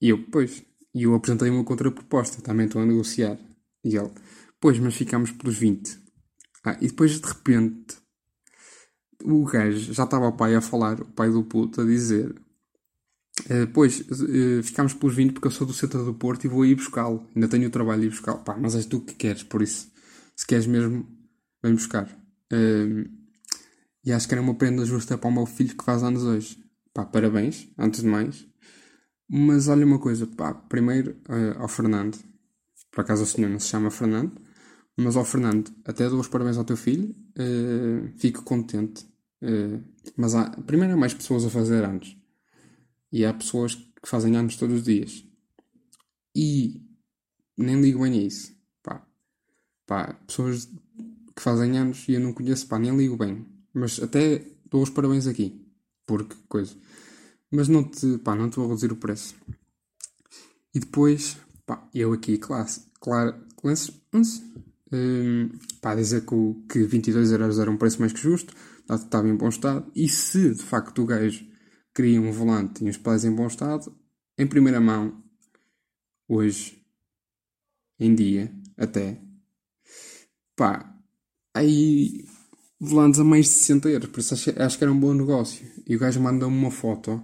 E 0.00 0.08
eu, 0.10 0.24
pois, 0.30 0.62
e 0.94 1.04
eu 1.04 1.14
apresentei 1.14 1.50
uma 1.50 1.64
contraproposta, 1.64 2.42
também 2.42 2.66
estou 2.66 2.82
a 2.82 2.86
negociar. 2.86 3.38
E 3.84 3.96
ele, 3.96 4.10
pois, 4.60 4.78
mas 4.78 4.94
ficamos 4.94 5.30
pelos 5.32 5.56
20. 5.56 5.98
Ah, 6.64 6.76
e 6.80 6.86
depois 6.86 7.20
de 7.20 7.26
repente, 7.26 7.96
o 9.24 9.44
gajo 9.44 9.92
já 9.92 10.04
estava 10.04 10.28
o 10.28 10.36
pai 10.36 10.54
a 10.54 10.60
falar, 10.60 11.00
o 11.00 11.06
pai 11.06 11.30
do 11.30 11.42
puto, 11.44 11.80
a 11.80 11.84
dizer: 11.84 12.34
eh, 13.48 13.66
Pois, 13.66 14.00
uh, 14.00 14.62
ficámos 14.62 14.94
pelos 14.94 15.14
20 15.16 15.32
porque 15.32 15.48
eu 15.48 15.50
sou 15.50 15.66
do 15.66 15.72
centro 15.72 16.04
do 16.04 16.14
Porto 16.14 16.44
e 16.44 16.48
vou 16.48 16.64
ir 16.64 16.74
buscá-lo. 16.76 17.28
Ainda 17.34 17.48
tenho 17.48 17.68
o 17.68 17.70
trabalho 17.70 18.00
de 18.00 18.06
ir 18.08 18.10
buscá-lo. 18.10 18.38
Pá, 18.44 18.56
mas 18.56 18.74
és 18.74 18.86
tu 18.86 19.00
que 19.00 19.14
queres, 19.14 19.42
por 19.42 19.62
isso, 19.62 19.90
se 20.36 20.46
queres 20.46 20.66
mesmo, 20.66 21.06
vem 21.62 21.74
buscar. 21.74 22.06
Uh, 22.52 23.08
e 24.04 24.12
acho 24.12 24.28
que 24.28 24.34
era 24.34 24.42
uma 24.42 24.54
prenda 24.54 24.84
justa 24.84 25.16
para 25.18 25.30
o 25.30 25.32
meu 25.32 25.46
filho 25.46 25.76
que 25.76 25.84
faz 25.84 26.02
anos 26.02 26.22
hoje. 26.24 26.61
Pá, 26.94 27.04
parabéns, 27.04 27.70
antes 27.78 28.02
de 28.02 28.08
mais. 28.08 28.46
Mas 29.28 29.68
olha 29.68 29.86
uma 29.86 29.98
coisa, 29.98 30.26
pá, 30.26 30.52
primeiro 30.54 31.12
uh, 31.28 31.58
ao 31.58 31.68
Fernando, 31.68 32.18
por 32.90 33.00
acaso 33.00 33.22
o 33.22 33.26
senhor 33.26 33.48
não 33.48 33.58
se 33.58 33.68
chama 33.68 33.90
Fernando, 33.90 34.38
mas 34.96 35.16
ao 35.16 35.24
Fernando, 35.24 35.72
até 35.84 36.08
dou 36.08 36.20
os 36.20 36.28
parabéns 36.28 36.58
ao 36.58 36.64
teu 36.64 36.76
filho, 36.76 37.14
uh, 37.38 38.12
fico 38.18 38.42
contente. 38.42 39.06
Uh, 39.42 39.82
mas 40.16 40.34
há, 40.34 40.50
primeiro 40.50 40.94
há 40.94 40.96
mais 40.96 41.14
pessoas 41.14 41.44
a 41.46 41.50
fazer 41.50 41.84
anos. 41.84 42.16
E 43.10 43.24
há 43.24 43.32
pessoas 43.32 43.74
que 43.74 44.08
fazem 44.08 44.36
anos 44.36 44.56
todos 44.56 44.76
os 44.76 44.84
dias. 44.84 45.24
E 46.36 46.82
nem 47.56 47.80
ligo 47.80 48.02
bem 48.02 48.12
a 48.12 48.22
isso. 48.22 48.54
Pá, 48.82 49.06
pá, 49.86 50.14
pessoas 50.26 50.66
que 51.34 51.42
fazem 51.42 51.78
anos 51.78 52.06
e 52.08 52.12
eu 52.14 52.20
não 52.20 52.32
conheço, 52.34 52.68
pá, 52.68 52.78
nem 52.78 52.96
ligo 52.96 53.16
bem. 53.16 53.46
Mas 53.72 54.00
até 54.02 54.44
dou 54.70 54.82
os 54.82 54.90
parabéns 54.90 55.26
aqui. 55.26 55.61
Porque, 56.12 56.36
coisa. 56.46 56.76
Mas 57.50 57.68
não 57.68 57.84
te, 57.84 58.18
pá, 58.18 58.34
não 58.34 58.50
te 58.50 58.56
vou 58.56 58.68
reduzir 58.68 58.92
o 58.92 58.96
preço. 58.96 59.34
E 60.74 60.78
depois, 60.78 61.38
pá, 61.64 61.88
eu 61.94 62.12
aqui, 62.12 62.36
classe, 62.36 62.82
claro, 63.00 63.34
classe, 63.56 63.90
um, 64.92 65.48
pá, 65.80 65.94
dizer 65.94 66.26
que, 66.26 66.36
que 66.68 66.82
22 66.82 67.32
euros 67.32 67.58
era 67.58 67.70
um 67.70 67.78
preço 67.78 67.98
mais 67.98 68.12
que 68.12 68.20
justo, 68.20 68.54
estava 68.90 69.26
em 69.26 69.34
bom 69.34 69.48
estado, 69.48 69.90
e 69.94 70.06
se 70.06 70.54
de 70.54 70.62
facto 70.62 71.00
o 71.00 71.06
gajo 71.06 71.46
queria 71.94 72.20
um 72.20 72.30
volante 72.30 72.84
e 72.84 72.90
uns 72.90 72.98
pés 72.98 73.24
em 73.24 73.34
bom 73.34 73.46
estado, 73.46 73.90
em 74.36 74.46
primeira 74.46 74.80
mão, 74.80 75.24
hoje, 76.28 76.84
em 77.98 78.14
dia, 78.14 78.54
até, 78.76 79.18
pá, 80.54 80.94
aí 81.54 82.26
volantes 82.84 83.20
a 83.20 83.24
mais 83.24 83.46
de 83.46 83.52
60 83.52 83.88
euros, 83.90 84.10
por 84.10 84.18
isso 84.18 84.34
acho, 84.34 84.50
acho 84.60 84.76
que 84.76 84.82
era 84.82 84.92
um 84.92 84.98
bom 84.98 85.14
negócio. 85.14 85.64
E 85.86 85.94
o 85.94 85.98
gajo 85.98 86.20
mandou-me 86.20 86.56
uma 86.56 86.70
foto 86.70 87.22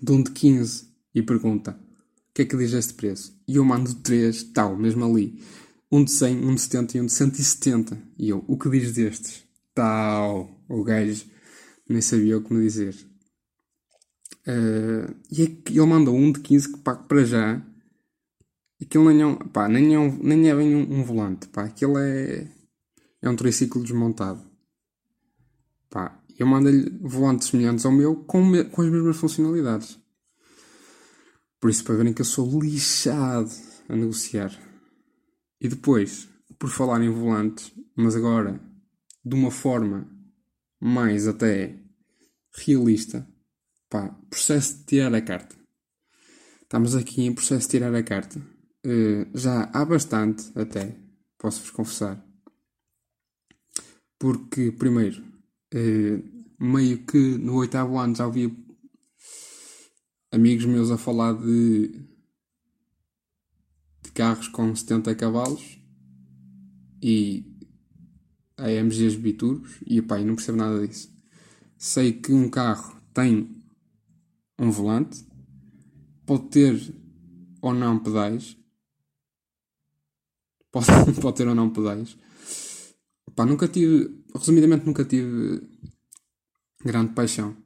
de 0.00 0.12
um 0.12 0.22
de 0.22 0.30
15 0.30 0.88
e 1.12 1.20
pergunta: 1.20 1.72
o 1.72 2.34
que 2.34 2.42
é 2.42 2.44
que 2.44 2.56
diz 2.56 2.72
este 2.72 2.94
preço? 2.94 3.36
E 3.48 3.56
eu 3.56 3.64
mando 3.64 3.92
3, 3.96 4.44
tal, 4.54 4.76
mesmo 4.76 5.04
ali. 5.04 5.42
Um 5.90 6.04
de 6.04 6.12
100, 6.12 6.46
um 6.46 6.54
de 6.54 6.60
70 6.60 6.96
e 6.96 7.00
um 7.00 7.06
de 7.06 7.12
170. 7.12 7.98
E 8.18 8.28
eu: 8.28 8.44
o 8.46 8.56
que 8.56 8.70
diz 8.70 8.92
destes? 8.92 9.42
Tal. 9.74 10.48
O 10.68 10.84
gajo 10.84 11.24
nem 11.88 12.00
sabia 12.00 12.38
o 12.38 12.42
que 12.42 12.54
me 12.54 12.62
dizer. 12.62 12.94
Uh, 14.46 15.14
e 15.30 15.42
é 15.42 15.46
que 15.46 15.78
ele 15.78 15.86
mandou 15.86 16.14
um 16.14 16.32
de 16.32 16.40
15 16.40 16.72
que 16.72 16.78
pá, 16.78 16.94
para 16.94 17.24
já. 17.24 17.62
Aquilo 18.80 19.10
nem 19.12 19.22
é, 19.22 19.34
pá, 19.52 19.68
nem 19.68 19.94
é, 19.94 19.98
um, 19.98 20.18
nem 20.22 20.48
é 20.48 20.54
bem 20.54 20.74
um, 20.74 21.00
um, 21.00 21.04
volante. 21.04 21.48
Pá, 21.48 21.64
aquilo 21.64 21.98
é, 21.98 22.48
é 23.20 23.28
um 23.28 23.36
triciclo 23.36 23.82
desmontado. 23.82 24.51
Pá, 25.92 26.18
eu 26.38 26.46
mando-lhe 26.46 26.88
volantes 27.02 27.48
semelhantes 27.48 27.84
ao 27.84 27.92
meu 27.92 28.16
com, 28.24 28.50
com 28.70 28.80
as 28.80 28.90
mesmas 28.90 29.18
funcionalidades. 29.18 30.00
Por 31.60 31.68
isso, 31.68 31.84
para 31.84 31.96
verem 31.96 32.14
que 32.14 32.22
eu 32.22 32.26
sou 32.26 32.58
lixado 32.58 33.50
a 33.90 33.94
negociar. 33.94 34.58
E 35.60 35.68
depois, 35.68 36.30
por 36.58 36.70
falar 36.70 37.02
em 37.02 37.10
volantes, 37.10 37.70
mas 37.94 38.16
agora 38.16 38.58
de 39.22 39.34
uma 39.34 39.50
forma 39.50 40.10
mais 40.80 41.28
até 41.28 41.78
realista, 42.56 43.28
pá, 43.90 44.08
processo 44.30 44.78
de 44.78 44.84
tirar 44.86 45.14
a 45.14 45.20
carta. 45.20 45.54
Estamos 46.62 46.96
aqui 46.96 47.22
em 47.26 47.34
processo 47.34 47.66
de 47.66 47.72
tirar 47.72 47.94
a 47.94 48.02
carta. 48.02 48.40
Uh, 48.84 49.38
já 49.38 49.70
há 49.74 49.84
bastante, 49.84 50.50
até, 50.58 50.96
posso-vos 51.36 51.70
confessar. 51.70 52.26
Porque, 54.18 54.72
primeiro, 54.72 55.31
meio 56.58 56.98
que 57.04 57.18
no 57.38 57.56
oitavo 57.56 57.98
ano 57.98 58.14
já 58.14 58.26
ouvi 58.26 58.56
amigos 60.30 60.64
meus 60.64 60.90
a 60.90 60.96
falar 60.96 61.34
de, 61.34 61.88
de 64.02 64.12
carros 64.12 64.48
com 64.48 64.74
70 64.74 65.14
cavalos 65.14 65.78
e 67.02 67.44
AMGs 68.56 69.16
biturbos 69.16 69.78
e 69.86 70.00
pá, 70.00 70.20
eu 70.20 70.26
não 70.26 70.36
percebo 70.36 70.58
nada 70.58 70.86
disso. 70.86 71.12
Sei 71.76 72.12
que 72.12 72.32
um 72.32 72.48
carro 72.48 72.96
tem 73.12 73.62
um 74.58 74.70
volante, 74.70 75.26
pode 76.24 76.48
ter 76.48 76.94
ou 77.60 77.74
não 77.74 77.98
pedais, 77.98 78.56
pode, 80.70 80.86
pode 81.20 81.36
ter 81.36 81.48
ou 81.48 81.54
não 81.54 81.70
pedais. 81.70 82.16
Pá, 83.34 83.44
nunca 83.46 83.68
tive, 83.68 84.24
resumidamente, 84.34 84.86
nunca 84.86 85.04
tive 85.04 85.62
grande 86.84 87.12
paixão. 87.14 87.56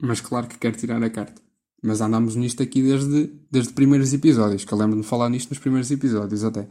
Mas 0.00 0.20
claro 0.20 0.46
que 0.46 0.58
quero 0.58 0.76
tirar 0.76 1.02
a 1.02 1.10
carta. 1.10 1.40
Mas 1.82 2.00
andámos 2.00 2.36
nisto 2.36 2.62
aqui 2.62 2.82
desde, 2.82 3.32
desde 3.50 3.72
primeiros 3.72 4.12
episódios, 4.12 4.64
que 4.64 4.72
eu 4.72 4.78
lembro 4.78 5.00
de 5.00 5.06
falar 5.06 5.28
nisto 5.28 5.50
nos 5.50 5.58
primeiros 5.58 5.90
episódios 5.90 6.44
até. 6.44 6.68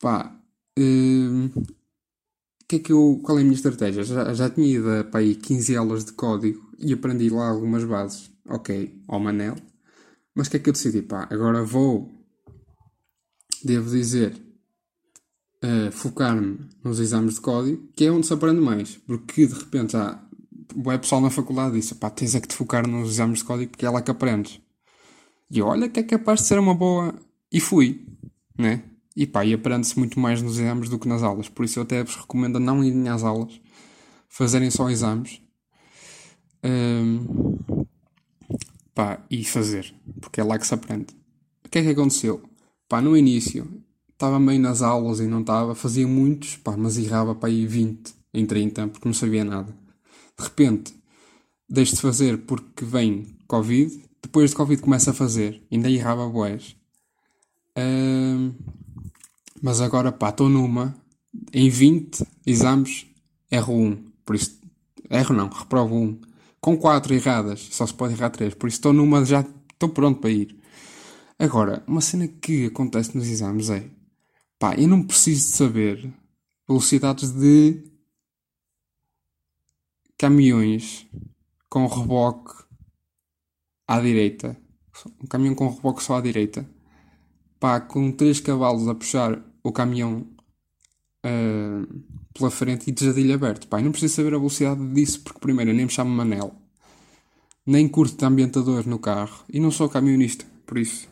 Pá, 0.00 0.36
hum, 0.78 1.50
que 2.72 2.76
é 2.76 2.78
que 2.78 2.92
eu, 2.92 3.20
qual 3.22 3.38
é 3.38 3.42
a 3.42 3.44
minha 3.44 3.54
estratégia? 3.54 4.02
Já, 4.02 4.32
já 4.32 4.48
tinha 4.48 4.66
ido 4.66 5.04
para 5.10 5.20
aí 5.20 5.34
15 5.34 5.76
aulas 5.76 6.04
de 6.06 6.12
código 6.12 6.70
e 6.78 6.92
aprendi 6.92 7.28
lá 7.28 7.48
algumas 7.48 7.84
bases. 7.84 8.30
Ok, 8.48 9.02
ao 9.06 9.20
Manel. 9.20 9.56
Mas 10.34 10.46
o 10.46 10.50
que 10.50 10.56
é 10.56 10.60
que 10.60 10.70
eu 10.70 10.72
decidi? 10.72 11.02
Pá, 11.02 11.28
agora 11.30 11.62
vou, 11.62 12.10
devo 13.62 13.90
dizer, 13.90 14.34
uh, 15.62 15.92
focar-me 15.92 16.58
nos 16.82 16.98
exames 16.98 17.34
de 17.34 17.40
código, 17.40 17.88
que 17.94 18.04
é 18.04 18.10
onde 18.10 18.26
se 18.26 18.32
aprende 18.32 18.60
mais. 18.60 18.96
Porque 19.06 19.46
de 19.46 19.54
repente 19.54 19.96
há 19.96 20.20
o 20.74 20.98
pessoal 20.98 21.20
na 21.20 21.30
faculdade 21.30 21.74
disse: 21.74 21.94
pá, 21.94 22.10
tens 22.10 22.34
é 22.34 22.40
que 22.40 22.48
te 22.48 22.54
focar 22.54 22.86
nos 22.86 23.10
exames 23.10 23.40
de 23.40 23.44
código 23.44 23.70
porque 23.70 23.86
é 23.86 23.90
lá 23.90 24.02
que 24.02 24.10
aprendes. 24.10 24.60
E 25.50 25.60
olha 25.60 25.88
que 25.88 26.00
é 26.00 26.02
capaz 26.02 26.40
de 26.40 26.46
ser 26.46 26.58
uma 26.58 26.74
boa. 26.74 27.14
E 27.50 27.60
fui, 27.60 28.06
né? 28.58 28.82
E 29.14 29.26
pá, 29.26 29.44
e 29.44 29.52
aprende-se 29.52 29.98
muito 29.98 30.18
mais 30.18 30.40
nos 30.40 30.58
exames 30.58 30.88
do 30.88 30.98
que 30.98 31.06
nas 31.06 31.22
aulas. 31.22 31.48
Por 31.48 31.64
isso 31.64 31.78
eu 31.78 31.82
até 31.82 32.02
vos 32.02 32.16
recomendo 32.16 32.58
não 32.58 32.82
irem 32.82 33.08
às 33.08 33.22
aulas, 33.22 33.60
fazerem 34.28 34.70
só 34.70 34.88
exames. 34.88 35.42
Um, 36.64 37.56
pá, 38.94 39.20
e 39.30 39.44
fazer, 39.44 39.94
porque 40.20 40.40
é 40.40 40.44
lá 40.44 40.58
que 40.58 40.66
se 40.66 40.72
aprende. 40.72 41.14
O 41.64 41.68
que 41.68 41.78
é 41.78 41.82
que 41.82 41.90
aconteceu? 41.90 42.42
Pá, 42.88 43.02
no 43.02 43.16
início 43.16 43.81
estava 44.22 44.38
meio 44.38 44.60
nas 44.60 44.82
aulas 44.82 45.20
e 45.20 45.26
não 45.26 45.40
estava, 45.40 45.74
fazia 45.74 46.06
muitos, 46.06 46.56
pá, 46.56 46.76
mas 46.76 46.96
errava 46.96 47.34
para 47.34 47.48
aí 47.48 47.66
20 47.66 48.14
em 48.34 48.46
30 48.46 48.88
porque 48.88 49.08
não 49.08 49.14
sabia 49.14 49.44
nada 49.44 49.82
de 50.38 50.44
repente 50.44 50.94
deixe 51.68 51.94
de 51.94 52.00
fazer 52.00 52.38
porque 52.38 52.84
vem 52.84 53.36
Covid, 53.46 54.02
depois 54.22 54.50
de 54.50 54.56
Covid 54.56 54.80
começa 54.82 55.10
a 55.10 55.14
fazer, 55.14 55.62
ainda 55.70 55.90
errava 55.90 56.28
boés. 56.28 56.76
Mas 59.60 59.80
agora 59.80 60.10
pá, 60.12 60.30
estou 60.30 60.48
numa, 60.48 60.94
em 61.52 61.68
20 61.68 62.24
exames, 62.46 63.06
erro 63.50 63.74
1, 63.74 64.12
por 64.24 64.34
isso, 64.36 64.58
erro 65.08 65.34
não, 65.34 65.48
reprovo 65.48 65.94
1, 65.94 66.20
com 66.60 66.76
4 66.76 67.14
erradas, 67.14 67.68
só 67.70 67.86
se 67.86 67.94
pode 67.94 68.14
errar 68.14 68.30
3, 68.30 68.54
por 68.54 68.68
isso 68.68 68.78
estou 68.78 68.92
numa, 68.92 69.24
já 69.24 69.44
estou 69.72 69.88
pronto 69.88 70.20
para 70.20 70.30
ir. 70.30 70.56
Agora, 71.38 71.82
uma 71.86 72.00
cena 72.00 72.28
que 72.28 72.66
acontece 72.66 73.16
nos 73.16 73.26
exames 73.26 73.70
é, 73.70 73.84
pá, 74.62 74.76
eu 74.76 74.86
não 74.86 75.02
preciso 75.02 75.40
de 75.40 75.56
saber 75.56 76.14
velocidades 76.68 77.32
de 77.32 77.82
caminhões 80.16 81.04
com 81.68 81.84
reboque 81.88 82.62
à 83.88 84.00
direita, 84.00 84.56
um 85.20 85.26
caminhão 85.26 85.56
com 85.56 85.68
reboque 85.68 86.00
só 86.00 86.18
à 86.18 86.20
direita, 86.20 86.64
pá, 87.58 87.80
com 87.80 88.12
3 88.12 88.38
cavalos 88.38 88.86
a 88.86 88.94
puxar 88.94 89.42
o 89.64 89.72
caminhão 89.72 90.28
uh, 91.26 92.02
pela 92.32 92.48
frente 92.48 92.88
e 92.88 92.92
desadilho 92.92 93.34
aberto. 93.34 93.66
Pá, 93.66 93.80
não 93.80 93.90
preciso 93.90 94.14
saber 94.14 94.32
a 94.32 94.38
velocidade 94.38 94.94
disso, 94.94 95.22
porque 95.22 95.40
primeiro 95.40 95.72
eu 95.72 95.74
nem 95.74 95.86
me 95.86 95.90
chamo 95.90 96.14
Manel, 96.14 96.54
nem 97.66 97.88
curto 97.88 98.16
de 98.16 98.24
ambientador 98.24 98.86
no 98.86 99.00
carro 99.00 99.44
e 99.52 99.58
não 99.58 99.72
sou 99.72 99.88
camionista, 99.88 100.44
por 100.64 100.78
isso 100.78 101.10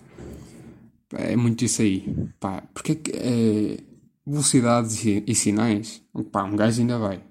é 1.14 1.36
muito 1.36 1.64
isso 1.64 1.82
aí. 1.82 2.14
Pá, 2.38 2.62
porque 2.74 2.92
é 2.92 2.94
que 2.94 3.12
é, 3.12 3.78
velocidades 4.26 5.04
e, 5.04 5.34
sinais, 5.34 6.02
pá, 6.30 6.44
um 6.44 6.56
gajo 6.56 6.80
ainda 6.80 6.98
vai. 6.98 7.24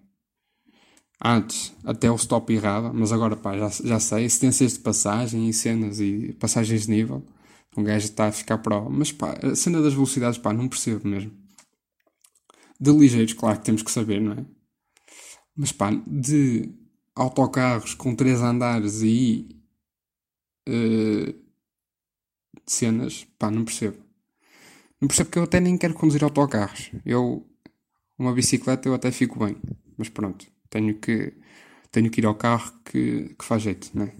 Antes, 1.24 1.74
até 1.84 2.10
o 2.10 2.16
stop 2.16 2.52
errava, 2.54 2.94
mas 2.94 3.12
agora 3.12 3.36
pá, 3.36 3.58
já, 3.58 3.70
já 3.70 4.00
sei, 4.00 4.26
assistências 4.26 4.74
de 4.74 4.80
passagem 4.80 5.50
e 5.50 5.54
cenas 5.54 6.00
e 6.00 6.34
passagens 6.40 6.84
de 6.84 6.92
nível, 6.92 7.26
um 7.76 7.84
gajo 7.84 8.06
está 8.06 8.28
a 8.28 8.32
ficar 8.32 8.58
prova. 8.60 8.90
Mas 8.90 9.12
pá, 9.12 9.38
a 9.44 9.56
cena 9.56 9.82
das 9.82 9.94
velocidades, 9.94 10.38
pá, 10.38 10.54
não 10.54 10.68
percebo 10.68 11.08
mesmo. 11.08 11.32
De 12.80 12.92
ligeiros, 12.92 13.34
claro 13.34 13.60
que 13.60 13.66
temos 13.66 13.84
que 13.84 13.92
saber, 13.92 14.22
não 14.22 14.34
é? 14.34 14.46
Mas 15.56 15.72
pá, 15.72 15.92
de 16.08 16.74
autocarros 17.16 17.94
com 17.94 18.16
três 18.16 18.42
andares 18.42 19.02
e 19.02 19.50
uh, 20.70 21.49
cenas, 22.74 23.28
pá, 23.38 23.50
não 23.52 23.66
percebo. 23.66 23.98
Não 25.02 25.08
percebo 25.08 25.30
que 25.30 25.40
eu 25.40 25.44
até 25.44 25.60
nem 25.60 25.78
quero 25.78 25.94
conduzir 25.94 26.24
autocarros. 26.24 26.92
Eu, 27.06 27.46
uma 28.18 28.34
bicicleta, 28.34 28.88
eu 28.88 28.94
até 28.94 29.12
fico 29.12 29.40
bem. 29.44 29.58
Mas 29.98 30.10
pronto, 30.10 30.46
tenho 30.70 30.98
que, 30.98 31.34
tenho 31.92 32.10
que 32.10 32.22
ir 32.22 32.26
ao 32.26 32.36
carro 32.36 32.74
que, 32.86 33.36
que 33.38 33.46
faz 33.46 33.64
jeito, 33.64 33.90
não 33.94 34.06
é? 34.06 34.14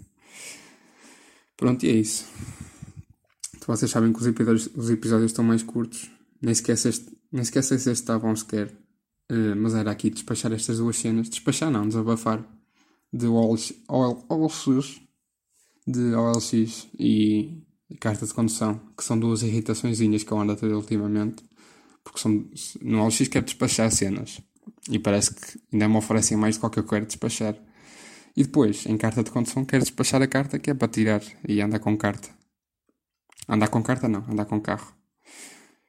Pronto, 1.58 1.86
e 1.86 1.90
é 1.90 1.94
isso. 1.94 2.26
Então, 3.56 3.76
vocês 3.76 3.92
sabem 3.92 4.14
que 4.14 4.20
os 4.20 4.28
episódios, 4.28 4.70
os 4.76 4.90
episódios 4.90 5.32
estão 5.32 5.44
mais 5.44 5.62
curtos. 5.62 6.10
Nem 6.42 6.54
sequer, 6.54 6.78
se 6.78 7.06
nem 7.32 7.44
se 7.44 7.60
este 7.60 7.90
está 7.90 8.18
bom 8.18 8.36
sequer. 8.36 8.68
Uh, 9.32 9.56
mas 9.58 9.76
era 9.76 9.92
aqui 9.92 10.10
despachar 10.10 10.52
estas 10.54 10.78
duas 10.78 10.98
cenas. 10.98 11.30
Despachar 11.30 11.70
não, 11.70 11.88
desabafar. 11.88 12.44
De 13.12 13.28
OLX, 13.28 13.74
de 15.86 16.14
OLX 16.16 16.88
e 16.98 17.64
carta 18.00 18.26
de 18.26 18.34
condução. 18.34 18.80
Que 18.98 19.04
são 19.04 19.18
duas 19.20 19.42
irritaçõezinhas 19.42 20.24
que 20.24 20.32
eu 20.32 20.40
ando 20.40 20.54
a 20.54 20.56
ter 20.56 20.72
ultimamente. 20.74 21.44
Porque 22.04 22.20
são, 22.20 22.46
no 22.82 23.04
OLX 23.04 23.28
quero 23.28 23.46
despachar 23.46 23.92
cenas. 23.92 24.42
E 24.90 25.00
parece 25.00 25.34
que 25.34 25.60
ainda 25.72 25.88
me 25.88 25.98
oferecem 25.98 26.38
mais 26.38 26.58
do 26.58 26.70
que 26.70 26.80
eu 26.80 26.84
quero 26.84 27.06
despachar. 27.06 27.56
E 28.36 28.44
depois, 28.44 28.86
em 28.86 28.98
carta 28.98 29.24
de 29.24 29.32
condução, 29.32 29.66
quero 29.66 29.84
despachar 29.84 30.22
a 30.22 30.28
carta 30.28 30.60
que 30.60 30.70
é 30.70 30.74
para 30.74 30.88
tirar 30.88 31.22
e 31.48 31.62
andar 31.62 31.80
com 31.80 31.98
carta. 31.98 32.30
Andar 33.48 33.68
com 33.68 33.82
carta 33.82 34.08
não, 34.08 34.24
andar 34.30 34.46
com 34.46 34.62
carro. 34.62 34.94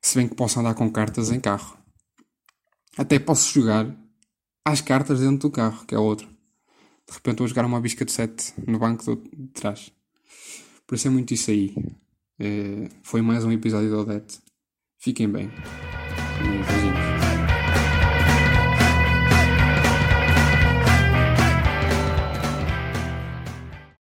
Se 0.03 0.17
bem 0.17 0.27
que 0.27 0.35
posso 0.35 0.59
andar 0.59 0.75
com 0.75 0.91
cartas 0.91 1.31
em 1.31 1.39
carro. 1.39 1.79
Até 2.97 3.19
posso 3.19 3.53
jogar 3.53 3.95
às 4.65 4.81
cartas 4.81 5.21
dentro 5.21 5.49
do 5.49 5.51
carro, 5.51 5.85
que 5.87 5.95
é 5.95 5.99
outro. 5.99 6.27
De 6.27 7.15
repente 7.15 7.39
vou 7.39 7.49
jogar 7.49 7.65
uma 7.65 7.81
bisca 7.81 8.05
de 8.05 8.13
7 8.13 8.55
no 8.67 8.79
banco 8.79 9.17
de 9.17 9.49
trás. 9.49 9.93
Por 10.91 10.97
isso 10.97 11.07
é 11.07 11.11
muito 11.13 11.33
isso 11.33 11.53
aí. 11.53 11.73
É, 12.37 12.89
foi 13.01 13.23
mais 13.23 13.45
um 13.45 13.53
episódio 13.53 13.89
do 13.91 14.01
Odete. 14.01 14.41
Fiquem 14.99 15.29
bem. 15.29 15.47
Um 15.47 16.65
beijinho. 16.67 17.00